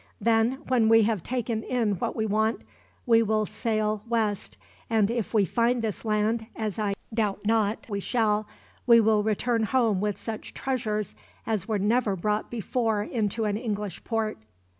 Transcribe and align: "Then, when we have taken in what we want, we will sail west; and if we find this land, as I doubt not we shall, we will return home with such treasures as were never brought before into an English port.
"Then, 0.19 0.63
when 0.67 0.89
we 0.89 1.03
have 1.03 1.21
taken 1.21 1.61
in 1.61 1.91
what 1.97 2.15
we 2.15 2.25
want, 2.25 2.63
we 3.05 3.21
will 3.21 3.45
sail 3.45 4.01
west; 4.09 4.57
and 4.89 5.11
if 5.11 5.31
we 5.31 5.45
find 5.45 5.83
this 5.83 6.03
land, 6.03 6.47
as 6.55 6.79
I 6.79 6.95
doubt 7.13 7.41
not 7.45 7.85
we 7.87 7.99
shall, 7.99 8.47
we 8.87 8.99
will 8.99 9.21
return 9.21 9.61
home 9.61 10.01
with 10.01 10.17
such 10.17 10.55
treasures 10.55 11.13
as 11.45 11.67
were 11.67 11.77
never 11.77 12.15
brought 12.15 12.49
before 12.49 13.03
into 13.03 13.45
an 13.45 13.57
English 13.57 14.03
port. 14.03 14.39